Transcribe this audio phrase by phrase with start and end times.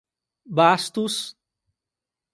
[0.59, 1.13] Bastos